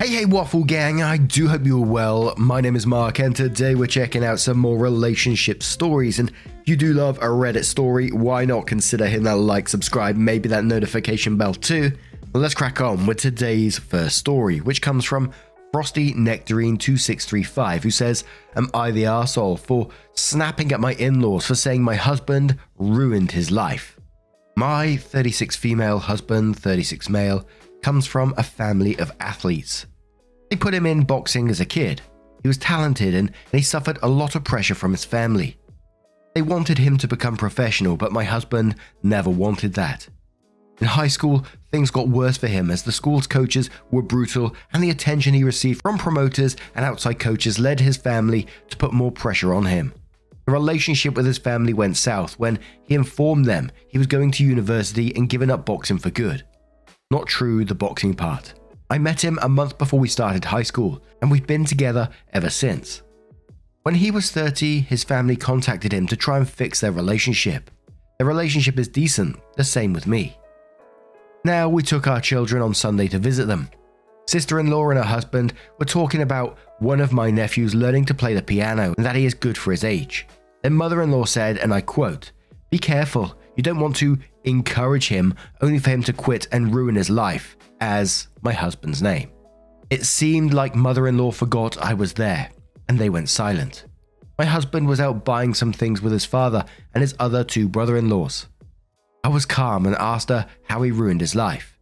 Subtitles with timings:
[0.00, 2.32] Hey, hey, Waffle Gang, I do hope you're well.
[2.38, 6.18] My name is Mark, and today we're checking out some more relationship stories.
[6.18, 10.16] And if you do love a Reddit story, why not consider hitting that like, subscribe,
[10.16, 11.92] maybe that notification bell too?
[12.32, 15.32] Well, let's crack on with today's first story, which comes from
[15.70, 18.24] Frosty Nectarine 2635, who says,
[18.56, 23.32] Am I the asshole for snapping at my in laws for saying my husband ruined
[23.32, 24.00] his life?
[24.56, 27.46] My 36 female husband, 36 male,
[27.82, 29.86] comes from a family of athletes.
[30.50, 32.02] They put him in boxing as a kid.
[32.42, 35.56] He was talented and he suffered a lot of pressure from his family.
[36.34, 40.08] They wanted him to become professional, but my husband never wanted that.
[40.80, 44.82] In high school, things got worse for him as the school's coaches were brutal, and
[44.82, 49.12] the attention he received from promoters and outside coaches led his family to put more
[49.12, 49.92] pressure on him.
[50.46, 54.44] The relationship with his family went south when he informed them he was going to
[54.44, 56.44] university and giving up boxing for good.
[57.10, 58.54] Not true, the boxing part.
[58.92, 62.50] I met him a month before we started high school, and we've been together ever
[62.50, 63.02] since.
[63.84, 67.70] When he was 30, his family contacted him to try and fix their relationship.
[68.18, 70.36] Their relationship is decent, the same with me.
[71.44, 73.70] Now, we took our children on Sunday to visit them.
[74.26, 78.14] Sister in law and her husband were talking about one of my nephews learning to
[78.14, 80.26] play the piano and that he is good for his age.
[80.62, 82.32] Their mother in law said, and I quote,
[82.70, 86.96] Be careful, you don't want to encourage him only for him to quit and ruin
[86.96, 89.30] his life, as my husband's name.
[89.90, 92.50] It seemed like mother in law forgot I was there,
[92.88, 93.84] and they went silent.
[94.38, 96.64] My husband was out buying some things with his father
[96.94, 98.46] and his other two brother in laws.
[99.22, 101.78] I was calm and asked her how he ruined his life.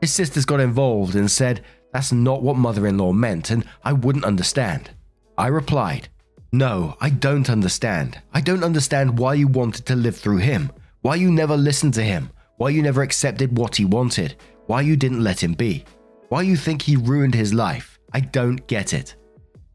[0.00, 3.92] His sisters got involved and said that's not what mother in law meant and I
[3.92, 4.90] wouldn't understand.
[5.36, 6.08] I replied,
[6.50, 8.20] No, I don't understand.
[8.32, 10.72] I don't understand why you wanted to live through him.
[11.02, 12.30] Why you never listened to him?
[12.56, 14.36] Why you never accepted what he wanted?
[14.66, 15.84] Why you didn't let him be?
[16.28, 17.98] Why you think he ruined his life?
[18.12, 19.16] I don't get it.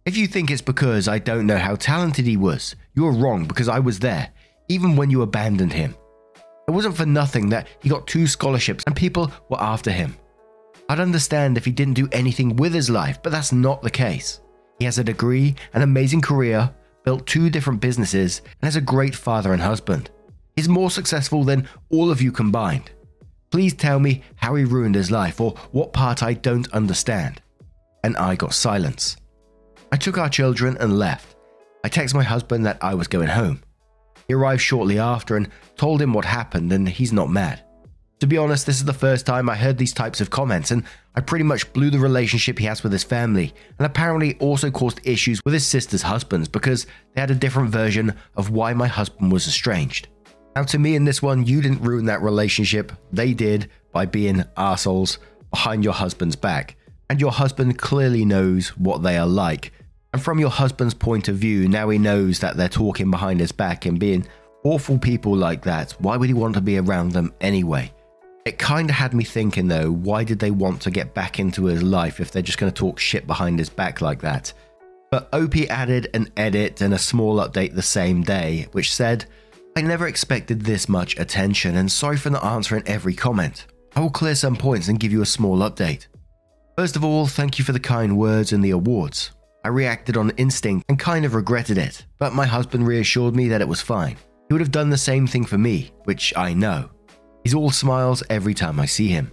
[0.06, 3.68] If you think it's because I don't know how talented he was, you're wrong because
[3.68, 4.30] I was there,
[4.70, 5.96] even when you abandoned him.
[6.68, 10.16] It wasn't for nothing that he got two scholarships and people were after him.
[10.90, 14.40] I'd understand if he didn't do anything with his life, but that's not the case.
[14.80, 19.16] He has a degree, an amazing career, built two different businesses, and has a great
[19.16, 20.09] father and husband.
[20.56, 22.92] He's more successful than all of you combined.
[23.57, 27.41] Please tell me how he ruined his life or what part I don't understand.
[28.03, 29.18] And I got silence.
[29.91, 31.35] I took our children and left.
[31.84, 33.63] I texted my husband that I was going home.
[34.28, 37.63] He arrived shortly after and told him what happened, and he's not mad.
[38.19, 40.84] To be honest, this is the first time I heard these types of comments, and
[41.16, 45.01] I pretty much blew the relationship he has with his family, and apparently also caused
[45.03, 46.85] issues with his sister's husbands because
[47.16, 50.09] they had a different version of why my husband was estranged.
[50.57, 52.91] Now, to me, in this one, you didn't ruin that relationship.
[53.13, 55.19] They did by being assholes
[55.51, 56.78] behind your husband's back.
[57.12, 59.72] And your husband clearly knows what they are like.
[60.13, 63.51] And from your husband's point of view, now he knows that they're talking behind his
[63.51, 64.25] back and being
[64.63, 65.91] awful people like that.
[66.00, 67.94] Why would he want to be around them anyway?
[68.44, 71.66] It kind of had me thinking though, why did they want to get back into
[71.66, 74.53] his life if they're just going to talk shit behind his back like that?
[75.12, 79.28] But OP added an edit and a small update the same day, which said,
[79.78, 83.68] I never expected this much attention, and sorry for not answering every comment.
[83.96, 86.08] I will clear some points and give you a small update.
[86.76, 89.34] First of all, thank you for the kind words and the awards.
[89.64, 93.62] I reacted on instinct and kind of regretted it, but my husband reassured me that
[93.62, 94.18] it was fine.
[94.48, 96.90] He would have done the same thing for me, which I know.
[97.44, 99.30] He's all smiles every time I see him.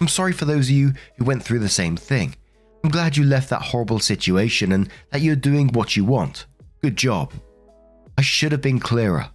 [0.00, 2.36] I'm sorry for those of you who went through the same thing.
[2.84, 6.46] I'm glad you left that horrible situation and that you're doing what you want.
[6.80, 7.32] Good job.
[8.16, 9.30] I should have been clearer.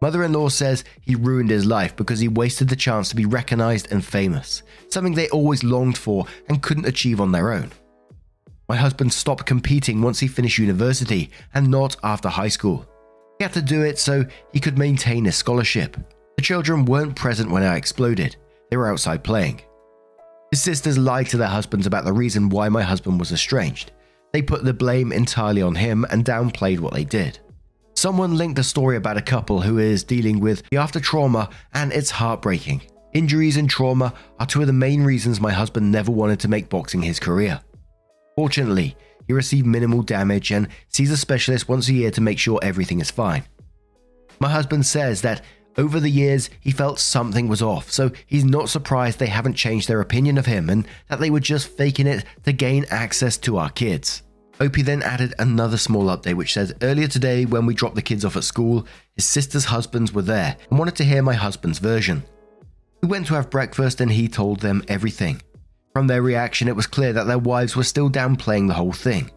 [0.00, 3.26] Mother in law says he ruined his life because he wasted the chance to be
[3.26, 7.70] recognized and famous, something they always longed for and couldn't achieve on their own.
[8.68, 12.86] My husband stopped competing once he finished university and not after high school.
[13.38, 15.96] He had to do it so he could maintain his scholarship.
[16.36, 18.36] The children weren't present when I exploded,
[18.70, 19.60] they were outside playing.
[20.50, 23.92] His sisters lied to their husbands about the reason why my husband was estranged.
[24.32, 27.38] They put the blame entirely on him and downplayed what they did.
[28.00, 31.92] Someone linked a story about a couple who is dealing with the after trauma, and
[31.92, 32.80] it's heartbreaking.
[33.12, 36.70] Injuries and trauma are two of the main reasons my husband never wanted to make
[36.70, 37.60] boxing his career.
[38.36, 42.58] Fortunately, he received minimal damage and sees a specialist once a year to make sure
[42.62, 43.44] everything is fine.
[44.40, 45.44] My husband says that
[45.76, 49.88] over the years he felt something was off, so he's not surprised they haven't changed
[49.88, 53.58] their opinion of him and that they were just faking it to gain access to
[53.58, 54.22] our kids.
[54.60, 58.26] Opie then added another small update which says earlier today when we dropped the kids
[58.26, 58.86] off at school,
[59.16, 62.22] his sister's husbands were there and wanted to hear my husband's version.
[63.02, 65.40] We went to have breakfast and he told them everything.
[65.94, 69.30] From their reaction, it was clear that their wives were still downplaying the whole thing.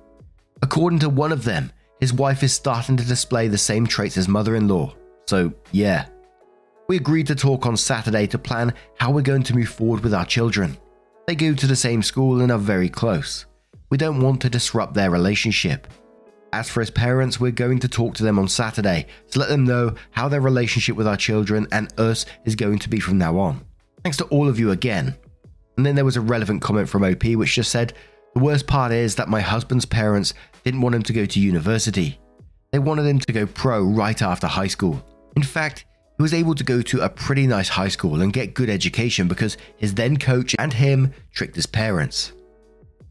[0.61, 1.71] According to one of them,
[2.01, 4.93] his wife is starting to display the same traits as mother in law.
[5.27, 6.07] So, yeah.
[6.89, 10.13] We agreed to talk on Saturday to plan how we're going to move forward with
[10.13, 10.77] our children.
[11.27, 13.45] They go to the same school and are very close.
[13.89, 15.87] We don't want to disrupt their relationship.
[16.51, 19.65] As for his parents, we're going to talk to them on Saturday to let them
[19.65, 23.37] know how their relationship with our children and us is going to be from now
[23.39, 23.65] on.
[24.03, 25.15] Thanks to all of you again.
[25.77, 27.93] And then there was a relevant comment from OP which just said,
[28.35, 30.33] The worst part is that my husband's parents
[30.63, 32.19] didn't want him to go to university.
[32.71, 35.03] They wanted him to go pro right after high school.
[35.35, 35.85] In fact,
[36.17, 39.27] he was able to go to a pretty nice high school and get good education
[39.27, 42.33] because his then coach and him tricked his parents.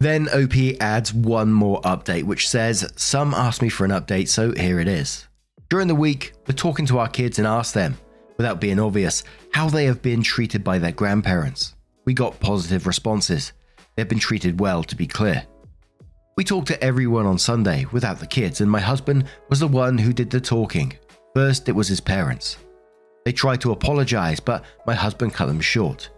[0.03, 4.51] Then OP adds one more update, which says, Some asked me for an update, so
[4.51, 5.29] here it is.
[5.69, 7.97] During the week, we're talking to our kids and ask them,
[8.35, 9.23] without being obvious,
[9.53, 11.75] how they have been treated by their grandparents.
[12.03, 13.53] We got positive responses.
[13.95, 15.45] They've been treated well, to be clear.
[16.35, 19.97] We talked to everyone on Sunday without the kids, and my husband was the one
[19.97, 20.97] who did the talking.
[21.33, 22.57] First, it was his parents.
[23.23, 26.09] They tried to apologize, but my husband cut them short.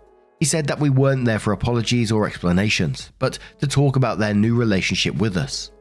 [0.46, 4.36] He said that we weren't there for apologies or explanations, but to talk about their
[4.36, 5.72] new relationship with us.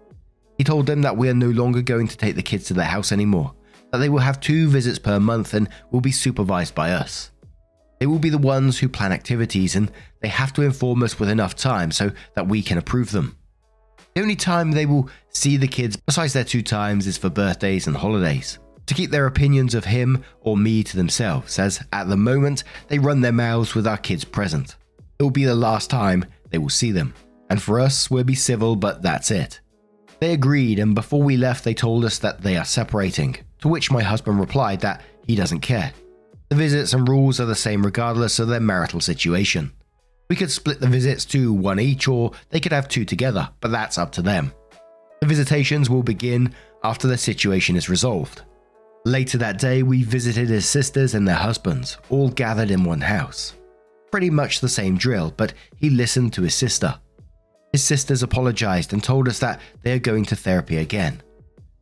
[0.56, 2.86] He told them that we are no longer going to take the kids to their
[2.86, 3.52] house anymore,
[3.92, 7.30] that they will have two visits per month and will be supervised by us.
[8.00, 11.28] They will be the ones who plan activities and they have to inform us with
[11.28, 13.36] enough time so that we can approve them.
[14.14, 17.86] The only time they will see the kids besides their two times is for birthdays
[17.86, 22.16] and holidays to keep their opinions of him or me to themselves, as at the
[22.16, 24.76] moment they run their mouths with our kids present.
[25.18, 27.14] It will be the last time they will see them,
[27.50, 29.60] and for us, we'll be civil, but that's it.
[30.20, 33.90] They agreed, and before we left, they told us that they are separating, to which
[33.90, 35.92] my husband replied that he doesn't care.
[36.48, 39.72] The visits and rules are the same regardless of their marital situation.
[40.30, 43.70] We could split the visits to one each, or they could have two together, but
[43.70, 44.52] that's up to them.
[45.20, 48.42] The visitations will begin after the situation is resolved.
[49.06, 53.52] Later that day, we visited his sisters and their husbands, all gathered in one house.
[54.10, 56.98] Pretty much the same drill, but he listened to his sister.
[57.72, 61.22] His sisters apologized and told us that they are going to therapy again.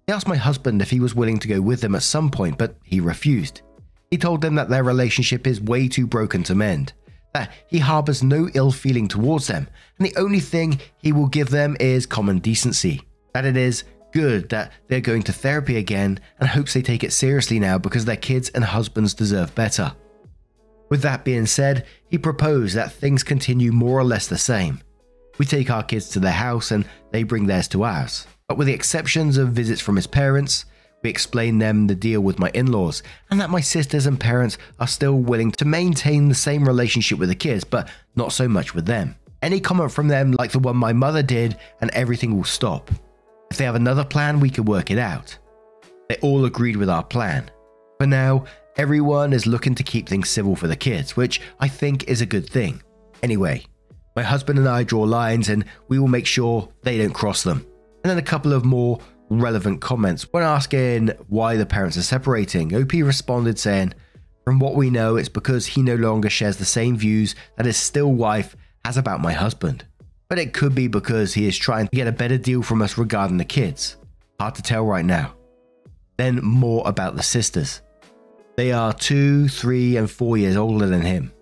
[0.06, 2.58] They asked my husband if he was willing to go with them at some point,
[2.58, 3.62] but he refused.
[4.10, 6.92] He told them that their relationship is way too broken to mend,
[7.34, 11.50] that he harbors no ill feeling towards them, and the only thing he will give
[11.50, 13.02] them is common decency,
[13.32, 17.12] that it is good that they're going to therapy again and hopes they take it
[17.12, 19.92] seriously now because their kids and husbands deserve better.
[20.88, 24.80] With that being said, he proposed that things continue more or less the same.
[25.38, 28.26] We take our kids to their house and they bring theirs to ours.
[28.46, 30.66] But with the exceptions of visits from his parents,
[31.02, 34.58] we explain them the deal with my in laws and that my sisters and parents
[34.78, 38.74] are still willing to maintain the same relationship with the kids, but not so much
[38.74, 39.16] with them.
[39.40, 42.90] Any comment from them, like the one my mother did, and everything will stop.
[43.52, 45.36] If they have another plan, we could work it out.
[46.08, 47.50] They all agreed with our plan.
[48.00, 52.08] For now, everyone is looking to keep things civil for the kids, which I think
[52.08, 52.82] is a good thing.
[53.22, 53.66] Anyway,
[54.16, 57.66] my husband and I draw lines and we will make sure they don't cross them.
[58.02, 60.32] And then a couple of more relevant comments.
[60.32, 63.92] When asking why the parents are separating, OP responded saying,
[64.46, 67.76] From what we know, it's because he no longer shares the same views that his
[67.76, 69.84] still wife has about my husband
[70.32, 72.96] but it could be because he is trying to get a better deal from us
[72.96, 73.98] regarding the kids.
[74.40, 75.34] Hard to tell right now.
[76.16, 77.82] Then more about the sisters.
[78.56, 81.32] They are two, three, and four years older than him.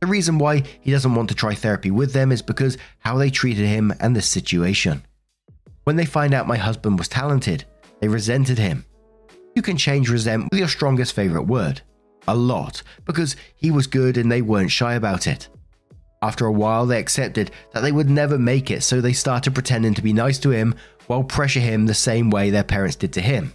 [0.00, 3.30] The reason why he doesn't want to try therapy with them is because how they
[3.30, 5.04] treated him and the situation.
[5.84, 7.64] When they find out my husband was talented,
[8.00, 8.84] they resented him.
[9.54, 11.80] You can change resent with your strongest favorite word.
[12.26, 15.48] A lot, because he was good and they weren't shy about it.
[16.22, 19.92] After a while, they accepted that they would never make it, so they started pretending
[19.94, 20.76] to be nice to him
[21.08, 23.52] while pressure him the same way their parents did to him.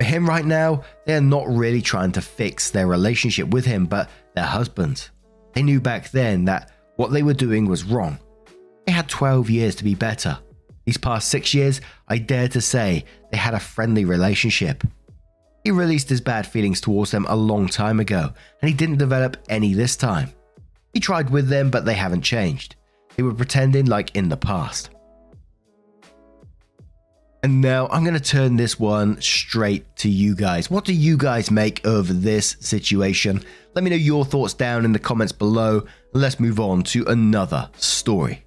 [0.00, 3.86] For him right now, they are not really trying to fix their relationship with him,
[3.86, 5.08] but their husband.
[5.54, 8.18] They knew back then that what they were doing was wrong.
[8.86, 10.38] They had 12 years to be better.
[10.86, 14.84] These past six years, I dare to say they had a friendly relationship.
[15.64, 19.36] He released his bad feelings towards them a long time ago, and he didn't develop
[19.48, 20.32] any this time.
[20.98, 22.74] He tried with them, but they haven't changed.
[23.14, 24.90] They were pretending like in the past.
[27.44, 30.72] And now I'm going to turn this one straight to you guys.
[30.72, 33.44] What do you guys make of this situation?
[33.74, 35.86] Let me know your thoughts down in the comments below.
[36.14, 38.42] Let's move on to another story.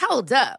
[0.00, 0.58] Hold up.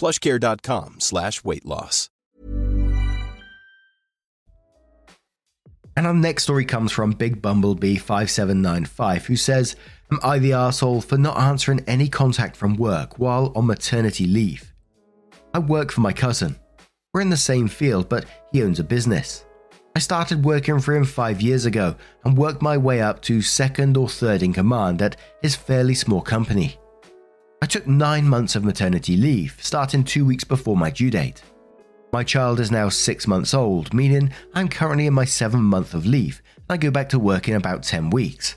[0.00, 2.08] plushcare.com slash weight loss.
[5.96, 9.76] And our next story comes from Big Bumblebee 5795, who says,
[10.10, 14.72] Am I the arsehole for not answering any contact from work while on maternity leave?
[15.52, 16.56] I work for my cousin.
[17.12, 19.44] We're in the same field, but he owns a business.
[19.94, 23.96] I started working for him five years ago and worked my way up to second
[23.96, 26.78] or third in command at his fairly small company.
[27.62, 31.42] I took nine months of maternity leave, starting two weeks before my due date.
[32.10, 36.06] My child is now six months old, meaning I'm currently in my seventh month of
[36.06, 38.56] leave, and I go back to work in about 10 weeks.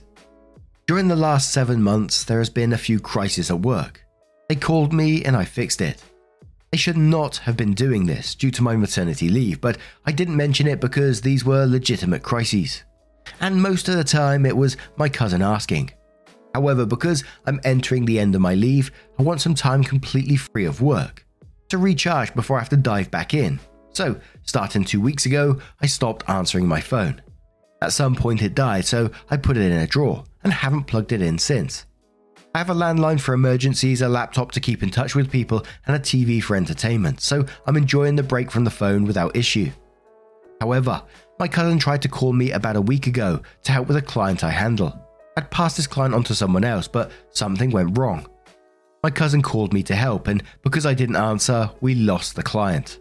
[0.87, 4.05] During the last seven months, there has been a few crises at work.
[4.47, 6.01] They called me and I fixed it.
[6.73, 10.37] I should not have been doing this due to my maternity leave, but I didn't
[10.37, 12.83] mention it because these were legitimate crises.
[13.41, 15.91] And most of the time, it was my cousin asking.
[16.53, 20.65] However, because I'm entering the end of my leave, I want some time completely free
[20.65, 21.25] of work
[21.69, 23.59] to recharge before I have to dive back in.
[23.93, 27.21] So, starting two weeks ago, I stopped answering my phone.
[27.81, 31.11] At some point, it died, so I put it in a drawer and haven't plugged
[31.11, 31.85] it in since.
[32.55, 35.95] I have a landline for emergencies, a laptop to keep in touch with people, and
[35.95, 39.71] a TV for entertainment, so I'm enjoying the break from the phone without issue.
[40.61, 41.01] However,
[41.39, 44.43] my cousin tried to call me about a week ago to help with a client
[44.43, 45.02] I handle.
[45.35, 48.27] I'd passed this client on to someone else, but something went wrong.
[49.03, 52.99] My cousin called me to help, and because I didn't answer, we lost the client.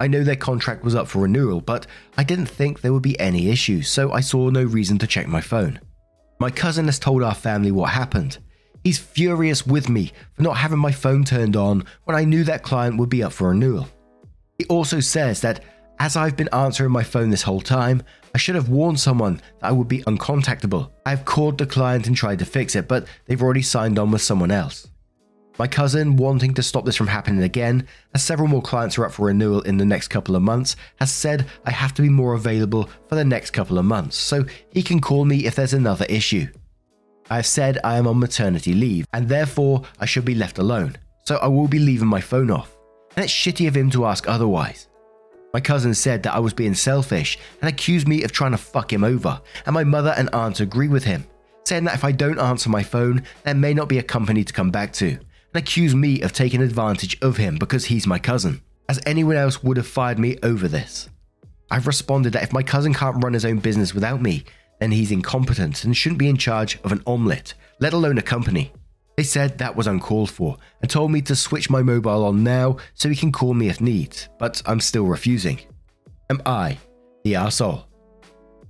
[0.00, 3.18] I know their contract was up for renewal, but I didn't think there would be
[3.20, 5.80] any issues, so I saw no reason to check my phone.
[6.40, 8.38] My cousin has told our family what happened.
[8.84, 12.62] He's furious with me for not having my phone turned on when I knew that
[12.62, 13.88] client would be up for renewal.
[14.56, 15.64] He also says that
[15.98, 18.02] as I've been answering my phone this whole time,
[18.34, 20.90] I should have warned someone that I would be uncontactable.
[21.04, 24.22] I've called the client and tried to fix it, but they've already signed on with
[24.22, 24.88] someone else.
[25.58, 29.12] My cousin, wanting to stop this from happening again, as several more clients are up
[29.12, 32.34] for renewal in the next couple of months, has said I have to be more
[32.34, 36.06] available for the next couple of months so he can call me if there's another
[36.08, 36.46] issue.
[37.28, 40.96] I have said I am on maternity leave and therefore I should be left alone,
[41.24, 42.76] so I will be leaving my phone off.
[43.16, 44.86] And it's shitty of him to ask otherwise.
[45.54, 48.92] My cousin said that I was being selfish and accused me of trying to fuck
[48.92, 51.26] him over, and my mother and aunt agree with him,
[51.64, 54.52] saying that if I don't answer my phone, there may not be a company to
[54.52, 55.20] come back to, and
[55.54, 59.78] accuse me of taking advantage of him because he's my cousin, as anyone else would
[59.78, 61.08] have fired me over this.
[61.70, 64.44] I've responded that if my cousin can't run his own business without me,
[64.80, 68.72] then he's incompetent and shouldn't be in charge of an omelette, let alone a company.
[69.18, 72.76] They said that was uncalled for and told me to switch my mobile on now
[72.94, 75.58] so he can call me if need, but I'm still refusing.
[76.30, 76.78] Am I
[77.24, 77.86] the arsehole?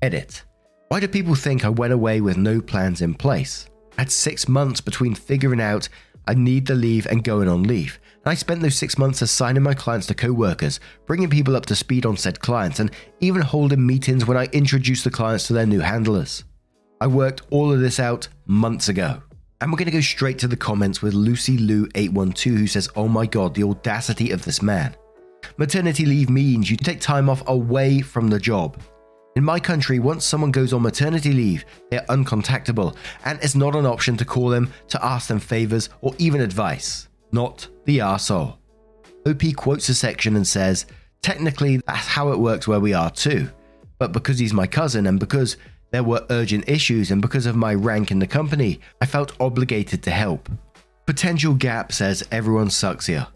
[0.00, 0.44] Edit.
[0.88, 3.68] Why do people think I went away with no plans in place?
[3.98, 5.90] I had six months between figuring out
[6.26, 9.62] I need the leave and going on leave, and I spent those six months assigning
[9.62, 12.90] my clients to co workers, bringing people up to speed on said clients, and
[13.20, 16.44] even holding meetings when I introduced the clients to their new handlers.
[17.02, 19.20] I worked all of this out months ago.
[19.60, 23.08] And we're going to go straight to the comments with Lucy Lou812 who says, Oh
[23.08, 24.94] my god, the audacity of this man.
[25.56, 28.80] Maternity leave means you take time off away from the job.
[29.34, 33.86] In my country, once someone goes on maternity leave, they're uncontactable, and it's not an
[33.86, 37.08] option to call them to ask them favors or even advice.
[37.32, 38.58] Not the arsehole.
[39.26, 40.86] OP quotes a section and says,
[41.20, 43.50] Technically, that's how it works where we are too.
[43.98, 45.56] But because he's my cousin and because
[45.90, 50.02] There were urgent issues, and because of my rank in the company, I felt obligated
[50.02, 50.48] to help.
[51.06, 53.26] Potential Gap says everyone sucks here.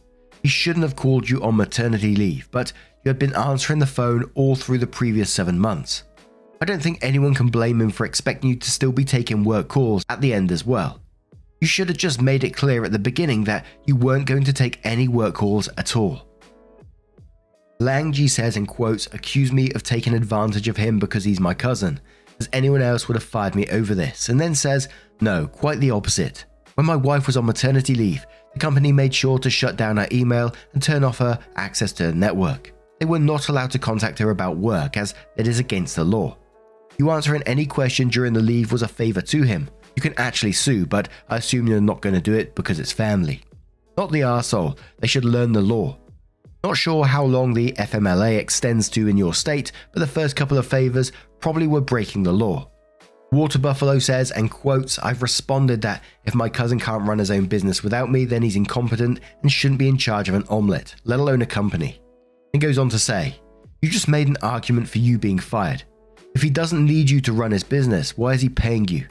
[0.42, 2.72] He shouldn't have called you on maternity leave, but
[3.04, 6.04] you had been answering the phone all through the previous seven months.
[6.60, 9.68] I don't think anyone can blame him for expecting you to still be taking work
[9.68, 11.00] calls at the end as well.
[11.60, 14.52] You should have just made it clear at the beginning that you weren't going to
[14.52, 16.28] take any work calls at all.
[17.80, 22.00] Langji says in quotes, accuse me of taking advantage of him because he's my cousin,
[22.42, 24.88] as anyone else would have fired me over this, and then says,
[25.20, 26.44] no, quite the opposite.
[26.74, 30.08] When my wife was on maternity leave, the company made sure to shut down her
[30.10, 32.72] email and turn off her access to the network.
[32.98, 36.36] They were not allowed to contact her about work as it is against the law.
[36.98, 39.70] You answering any question during the leave was a favour to him.
[39.96, 42.92] You can actually sue, but I assume you're not going to do it because it's
[42.92, 43.42] family.
[43.96, 45.98] Not the arsehole, they should learn the law.
[46.64, 50.58] Not sure how long the FMLA extends to in your state, but the first couple
[50.58, 52.68] of favours probably were breaking the law.
[53.32, 57.46] Water Buffalo says, and quotes, I've responded that if my cousin can't run his own
[57.46, 61.18] business without me, then he's incompetent and shouldn't be in charge of an omelette, let
[61.18, 62.00] alone a company.
[62.52, 63.40] And goes on to say,
[63.80, 65.82] You just made an argument for you being fired.
[66.34, 69.06] If he doesn't need you to run his business, why is he paying you?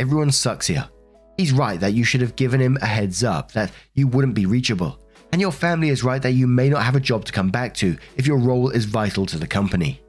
[0.00, 0.88] Everyone sucks here.
[1.36, 4.46] He's right that you should have given him a heads up that you wouldn't be
[4.46, 4.98] reachable.
[5.32, 7.72] And your family is right that you may not have a job to come back
[7.74, 10.02] to if your role is vital to the company.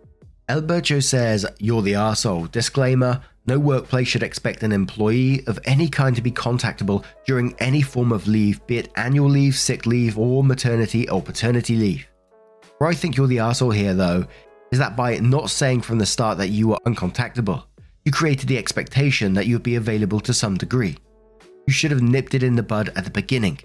[0.49, 2.51] Alberto says, You're the arsehole.
[2.51, 7.81] Disclaimer No workplace should expect an employee of any kind to be contactable during any
[7.81, 12.05] form of leave, be it annual leave, sick leave, or maternity or paternity leave.
[12.79, 14.25] Where I think you're the arsehole here, though,
[14.73, 17.63] is that by not saying from the start that you were uncontactable,
[18.03, 20.97] you created the expectation that you would be available to some degree.
[21.65, 23.59] You should have nipped it in the bud at the beginning.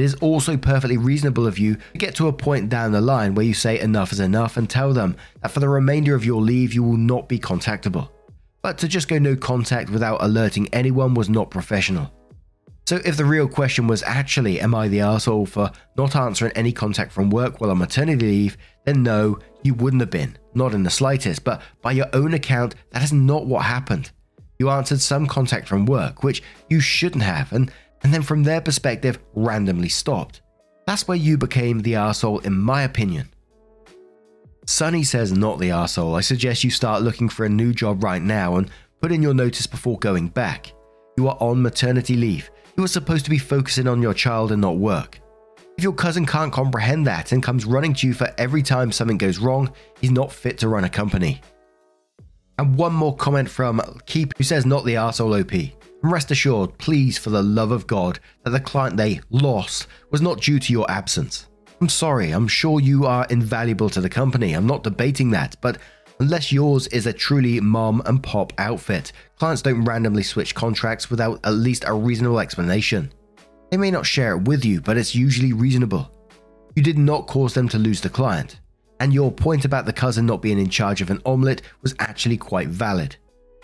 [0.00, 3.34] It is also perfectly reasonable of you to get to a point down the line
[3.34, 6.40] where you say enough is enough and tell them that for the remainder of your
[6.40, 8.08] leave you will not be contactable.
[8.62, 12.10] But to just go no contact without alerting anyone was not professional.
[12.86, 16.72] So if the real question was actually am I the asshole for not answering any
[16.72, 20.82] contact from work while on maternity leave, then no, you wouldn't have been, not in
[20.82, 24.12] the slightest, but by your own account, that is not what happened.
[24.58, 27.70] You answered some contact from work, which you shouldn't have, and
[28.02, 30.42] and then from their perspective randomly stopped.
[30.86, 33.28] That's where you became the arsehole, in my opinion.
[34.66, 36.16] Sunny says, Not the arsehole.
[36.16, 39.34] I suggest you start looking for a new job right now and put in your
[39.34, 40.72] notice before going back.
[41.16, 42.50] You are on maternity leave.
[42.76, 45.20] You are supposed to be focusing on your child and not work.
[45.76, 49.18] If your cousin can't comprehend that and comes running to you for every time something
[49.18, 51.40] goes wrong, he's not fit to run a company.
[52.58, 55.79] And one more comment from Keep, who says, Not the arsehole OP.
[56.02, 60.40] Rest assured, please, for the love of God, that the client they lost was not
[60.40, 61.48] due to your absence.
[61.80, 65.78] I'm sorry, I'm sure you are invaluable to the company, I'm not debating that, but
[66.18, 71.40] unless yours is a truly mom and pop outfit, clients don't randomly switch contracts without
[71.44, 73.12] at least a reasonable explanation.
[73.70, 76.10] They may not share it with you, but it's usually reasonable.
[76.76, 78.60] You did not cause them to lose the client,
[79.00, 82.36] and your point about the cousin not being in charge of an omelette was actually
[82.36, 83.16] quite valid.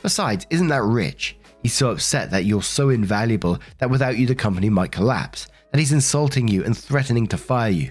[0.02, 1.38] Besides, isn't that rich?
[1.62, 5.78] He's so upset that you're so invaluable that without you the company might collapse, that
[5.78, 7.90] he's insulting you and threatening to fire you.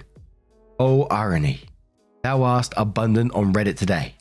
[0.78, 1.60] Oh, irony.
[2.22, 4.14] Thou asked abundant on Reddit today.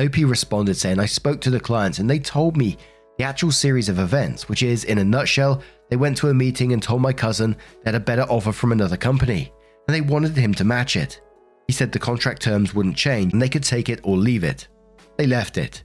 [0.00, 2.76] OP responded saying, I spoke to the clients and they told me
[3.18, 6.72] the actual series of events, which is, in a nutshell, they went to a meeting
[6.72, 9.52] and told my cousin they had a better offer from another company,
[9.86, 11.20] and they wanted him to match it.
[11.66, 14.68] He said the contract terms wouldn't change and they could take it or leave it.
[15.16, 15.82] They left it.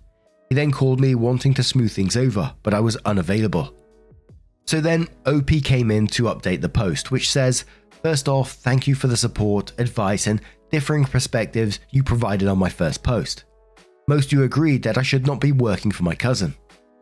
[0.51, 3.73] He then called me wanting to smooth things over, but I was unavailable.
[4.65, 7.63] So then OP came in to update the post, which says,
[8.03, 12.67] First off, thank you for the support, advice, and differing perspectives you provided on my
[12.67, 13.45] first post.
[14.09, 16.53] Most of you agreed that I should not be working for my cousin.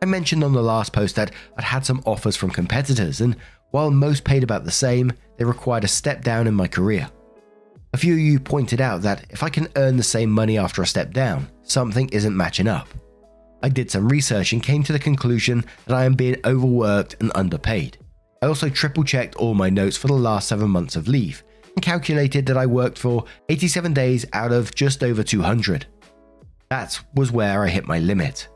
[0.03, 3.35] I mentioned on the last post that I'd had some offers from competitors, and
[3.71, 7.09] while most paid about the same, they required a step down in my career.
[7.95, 10.83] A few of you pointed out that if I can earn the same money after
[10.83, 12.87] a step down, something isn't matching up.
[13.61, 17.31] I did some research and came to the conclusion that I am being overworked and
[17.35, 17.97] underpaid.
[18.41, 21.43] I also triple checked all my notes for the last 7 months of leave
[21.75, 25.85] and calculated that I worked for 87 days out of just over 200.
[26.69, 28.47] That was where I hit my limit.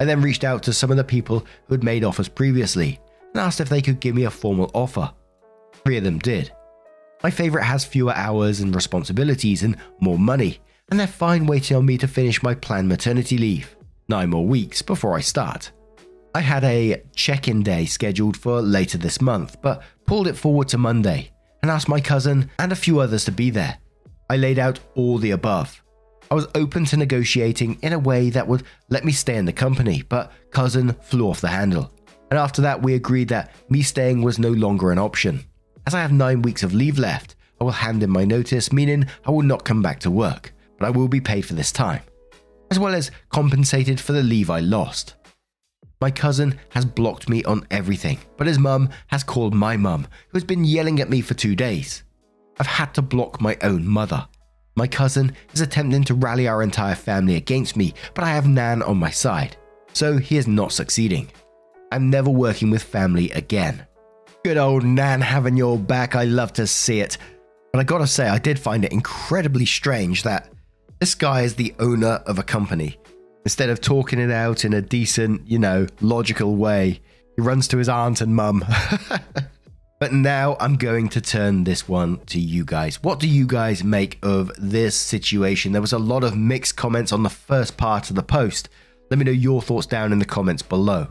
[0.00, 3.00] I then reached out to some of the people who had made offers previously
[3.32, 5.10] and asked if they could give me a formal offer.
[5.84, 6.52] Three of them did.
[7.22, 10.60] My favourite has fewer hours and responsibilities and more money,
[10.90, 13.76] and they're fine waiting on me to finish my planned maternity leave
[14.12, 15.72] nine more weeks before I start.
[16.34, 20.68] I had a check in day scheduled for later this month, but pulled it forward
[20.68, 21.30] to Monday
[21.62, 23.78] and asked my cousin and a few others to be there.
[24.28, 25.82] I laid out all the above.
[26.30, 29.52] I was open to negotiating in a way that would let me stay in the
[29.66, 31.90] company, but cousin flew off the handle.
[32.30, 35.42] And after that, we agreed that me staying was no longer an option.
[35.86, 39.06] As I have nine weeks of leave left, I will hand in my notice, meaning
[39.24, 42.02] I will not come back to work, but I will be paid for this time,
[42.72, 45.12] as well as compensated for the leave I lost.
[46.00, 50.38] My cousin has blocked me on everything, but his mum has called my mum, who
[50.38, 52.02] has been yelling at me for two days.
[52.58, 54.26] I've had to block my own mother.
[54.74, 58.80] My cousin is attempting to rally our entire family against me, but I have Nan
[58.80, 59.58] on my side,
[59.92, 61.30] so he is not succeeding.
[61.92, 63.86] I'm never working with family again.
[64.46, 67.18] Good old Nan having your back, I love to see it.
[67.70, 70.51] But I gotta say, I did find it incredibly strange that
[71.02, 72.96] this guy is the owner of a company.
[73.44, 77.00] Instead of talking it out in a decent, you know, logical way,
[77.34, 78.64] he runs to his aunt and mum.
[79.98, 83.02] But now I'm going to turn this one to you guys.
[83.02, 85.72] What do you guys make of this situation?
[85.72, 88.68] There was a lot of mixed comments on the first part of the post.
[89.10, 91.08] Let me know your thoughts down in the comments below.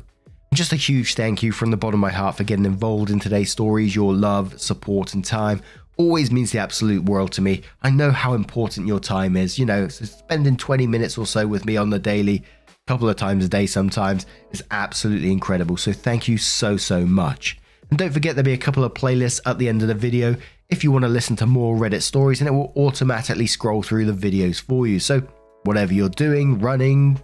[0.53, 3.19] Just a huge thank you from the bottom of my heart for getting involved in
[3.19, 3.95] today's stories.
[3.95, 5.61] Your love, support, and time
[6.01, 7.61] always means the absolute world to me.
[7.83, 9.59] I know how important your time is.
[9.59, 13.07] You know, so spending 20 minutes or so with me on the daily, a couple
[13.07, 15.77] of times a day sometimes, is absolutely incredible.
[15.77, 17.59] So thank you so, so much.
[17.89, 20.35] And don't forget there'll be a couple of playlists at the end of the video
[20.69, 24.05] if you want to listen to more Reddit stories, and it will automatically scroll through
[24.05, 24.99] the videos for you.
[24.99, 25.21] So,
[25.63, 27.21] whatever you're doing, running,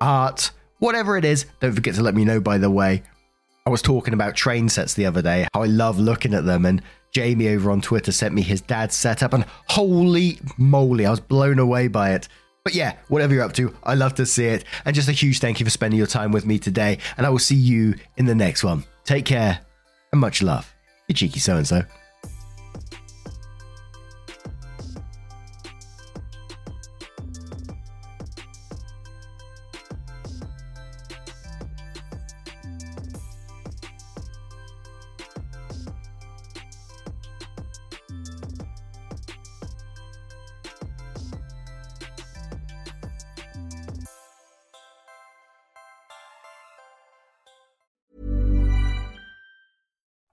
[0.00, 3.04] art, whatever it is, don't forget to let me know, by the way.
[3.64, 6.66] I was talking about train sets the other day, how I love looking at them,
[6.66, 11.20] and Jamie over on Twitter sent me his dad's setup, and holy moly, I was
[11.20, 12.28] blown away by it.
[12.64, 14.64] But yeah, whatever you're up to, I love to see it.
[14.84, 17.30] And just a huge thank you for spending your time with me today, and I
[17.30, 18.84] will see you in the next one.
[19.04, 19.60] Take care
[20.12, 20.72] and much love.
[21.08, 21.82] You cheeky so and so.